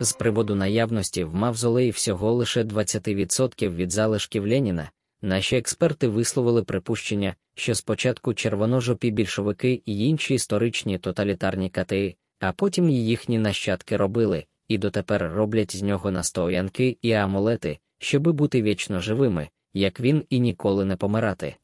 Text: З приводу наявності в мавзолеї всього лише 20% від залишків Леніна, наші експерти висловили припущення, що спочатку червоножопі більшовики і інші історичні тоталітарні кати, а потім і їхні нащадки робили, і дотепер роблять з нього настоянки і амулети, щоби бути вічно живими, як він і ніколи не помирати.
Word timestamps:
З 0.00 0.12
приводу 0.12 0.54
наявності 0.54 1.24
в 1.24 1.34
мавзолеї 1.34 1.90
всього 1.90 2.32
лише 2.32 2.62
20% 2.62 3.74
від 3.74 3.92
залишків 3.92 4.46
Леніна, 4.46 4.90
наші 5.22 5.56
експерти 5.56 6.08
висловили 6.08 6.62
припущення, 6.62 7.34
що 7.54 7.74
спочатку 7.74 8.34
червоножопі 8.34 9.10
більшовики 9.10 9.82
і 9.86 10.08
інші 10.08 10.34
історичні 10.34 10.98
тоталітарні 10.98 11.70
кати, 11.70 12.14
а 12.40 12.52
потім 12.52 12.88
і 12.88 13.06
їхні 13.06 13.38
нащадки 13.38 13.96
робили, 13.96 14.44
і 14.68 14.78
дотепер 14.78 15.32
роблять 15.34 15.76
з 15.76 15.82
нього 15.82 16.10
настоянки 16.10 16.98
і 17.02 17.12
амулети, 17.12 17.78
щоби 17.98 18.32
бути 18.32 18.62
вічно 18.62 19.00
живими, 19.00 19.48
як 19.74 20.00
він 20.00 20.24
і 20.30 20.40
ніколи 20.40 20.84
не 20.84 20.96
помирати. 20.96 21.54